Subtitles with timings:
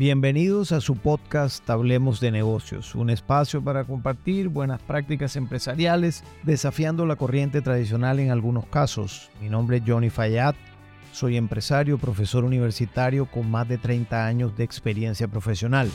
[0.00, 7.04] Bienvenidos a su podcast Hablemos de negocios, un espacio para compartir buenas prácticas empresariales, desafiando
[7.04, 9.30] la corriente tradicional en algunos casos.
[9.42, 10.54] Mi nombre es Johnny Fayad,
[11.12, 15.90] soy empresario, profesor universitario con más de 30 años de experiencia profesional.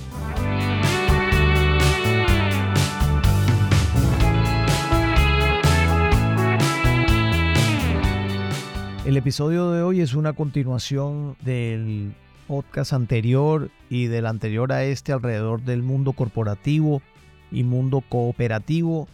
[9.03, 12.13] El episodio de hoy es una continuación del
[12.47, 17.01] podcast anterior y del anterior a este alrededor del mundo corporativo
[17.51, 19.07] y mundo cooperativo.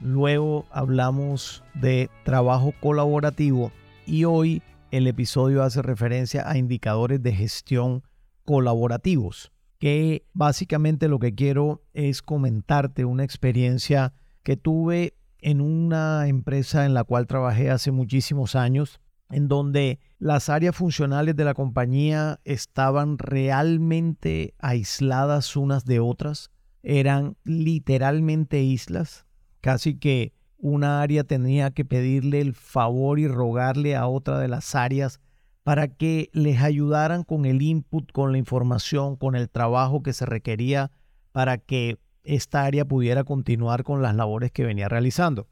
[0.00, 3.72] Luego hablamos de trabajo colaborativo
[4.06, 8.02] y hoy el episodio hace referencia a indicadores de gestión
[8.44, 14.12] colaborativos, que básicamente lo que quiero es comentarte una experiencia
[14.42, 20.48] que tuve en una empresa en la cual trabajé hace muchísimos años en donde las
[20.48, 26.50] áreas funcionales de la compañía estaban realmente aisladas unas de otras,
[26.82, 29.26] eran literalmente islas,
[29.60, 34.74] casi que una área tenía que pedirle el favor y rogarle a otra de las
[34.74, 35.20] áreas
[35.64, 40.24] para que les ayudaran con el input, con la información, con el trabajo que se
[40.24, 40.92] requería
[41.32, 45.48] para que esta área pudiera continuar con las labores que venía realizando.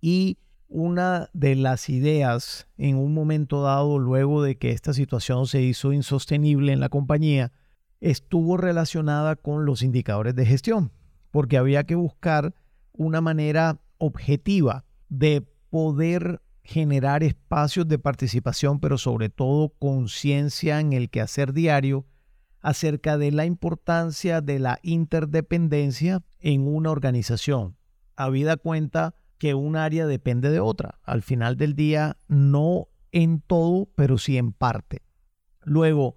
[0.00, 0.38] Y
[0.72, 5.92] una de las ideas en un momento dado, luego de que esta situación se hizo
[5.92, 7.52] insostenible en la compañía,
[8.00, 10.90] estuvo relacionada con los indicadores de gestión,
[11.30, 12.54] porque había que buscar
[12.92, 21.10] una manera objetiva de poder generar espacios de participación, pero sobre todo conciencia en el
[21.10, 22.06] quehacer diario
[22.60, 27.76] acerca de la importancia de la interdependencia en una organización.
[28.16, 31.00] Habida cuenta que un área depende de otra.
[31.02, 35.02] Al final del día, no en todo, pero sí en parte.
[35.64, 36.14] Luego,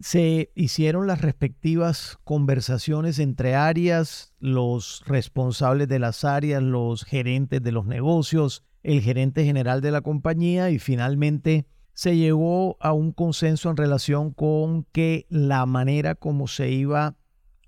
[0.00, 7.72] se hicieron las respectivas conversaciones entre áreas, los responsables de las áreas, los gerentes de
[7.72, 13.68] los negocios, el gerente general de la compañía y finalmente se llegó a un consenso
[13.68, 17.16] en relación con que la manera como se iba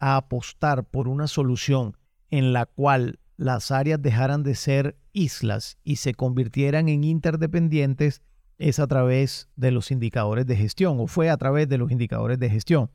[0.00, 1.98] a apostar por una solución
[2.30, 8.22] en la cual las áreas dejaran de ser islas y se convirtieran en interdependientes
[8.58, 12.38] es a través de los indicadores de gestión o fue a través de los indicadores
[12.38, 12.90] de gestión.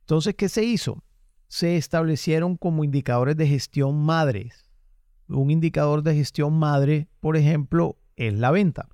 [0.00, 1.02] Entonces, ¿qué se hizo?
[1.48, 4.70] Se establecieron como indicadores de gestión madres.
[5.28, 8.88] Un indicador de gestión madre, por ejemplo, es la venta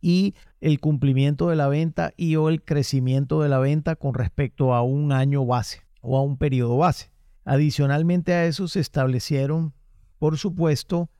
[0.00, 4.74] y el cumplimiento de la venta y o el crecimiento de la venta con respecto
[4.74, 7.10] a un año base o a un periodo base.
[7.44, 9.72] Adicionalmente a eso se establecieron
[10.18, 11.10] por supuesto,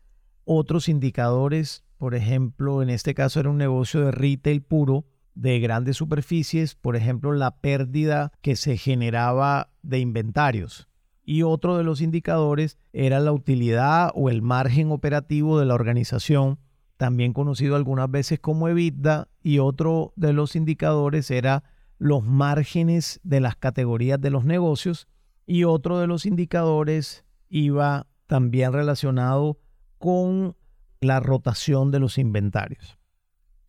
[0.45, 5.05] otros indicadores, por ejemplo, en este caso era un negocio de retail puro,
[5.35, 10.89] de grandes superficies, por ejemplo, la pérdida que se generaba de inventarios.
[11.23, 16.59] Y otro de los indicadores era la utilidad o el margen operativo de la organización,
[16.97, 21.63] también conocido algunas veces como EBITDA, y otro de los indicadores era
[21.99, 25.07] los márgenes de las categorías de los negocios,
[25.47, 29.59] y otro de los indicadores iba también relacionado
[29.99, 30.56] con
[31.00, 32.97] la rotación de los inventarios.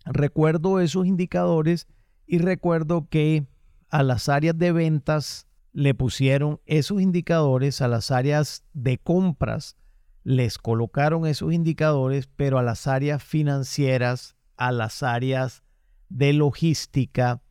[0.06, 1.88] Recuerdo esos indicadores
[2.28, 3.48] y recuerdo que
[3.90, 9.76] a las áreas de ventas le pusieron esos indicadores, a las áreas de compras
[10.24, 15.64] les colocaron esos indicadores, pero a las áreas financieras, a las áreas
[16.10, 17.42] de logística,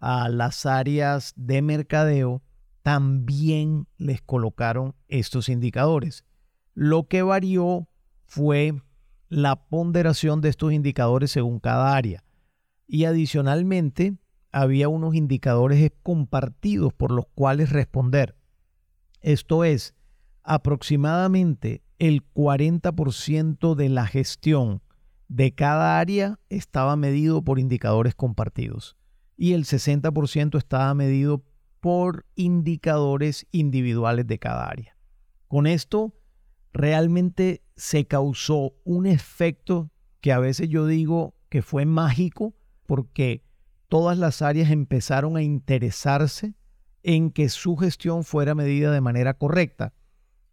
[0.00, 2.42] a las áreas de mercadeo,
[2.82, 6.24] también les colocaron estos indicadores.
[6.76, 7.88] Lo que varió
[8.26, 8.74] fue
[9.30, 12.22] la ponderación de estos indicadores según cada área.
[12.86, 14.18] Y adicionalmente,
[14.52, 18.36] había unos indicadores compartidos por los cuales responder.
[19.22, 19.94] Esto es,
[20.42, 24.82] aproximadamente el 40% de la gestión
[25.28, 28.98] de cada área estaba medido por indicadores compartidos
[29.34, 31.42] y el 60% estaba medido
[31.80, 34.98] por indicadores individuales de cada área.
[35.48, 36.12] Con esto
[36.76, 39.90] realmente se causó un efecto
[40.20, 42.54] que a veces yo digo que fue mágico
[42.86, 43.42] porque
[43.88, 46.54] todas las áreas empezaron a interesarse
[47.02, 49.94] en que su gestión fuera medida de manera correcta.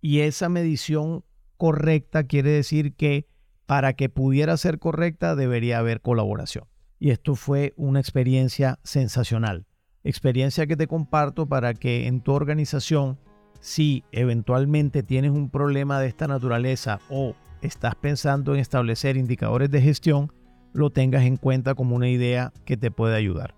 [0.01, 1.23] Y esa medición
[1.57, 3.27] correcta quiere decir que
[3.65, 6.65] para que pudiera ser correcta debería haber colaboración.
[6.99, 9.65] Y esto fue una experiencia sensacional.
[10.03, 13.17] Experiencia que te comparto para que en tu organización
[13.63, 19.81] si eventualmente tienes un problema de esta naturaleza o estás pensando en establecer indicadores de
[19.81, 20.33] gestión,
[20.73, 23.55] lo tengas en cuenta como una idea que te puede ayudar.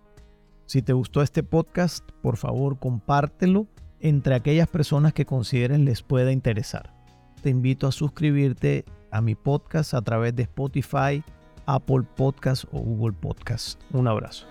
[0.68, 3.66] Si te gustó este podcast, por favor compártelo
[4.00, 6.94] entre aquellas personas que consideren les pueda interesar.
[7.42, 11.24] Te invito a suscribirte a mi podcast a través de Spotify,
[11.66, 13.82] Apple Podcast o Google Podcast.
[13.92, 14.46] Un abrazo.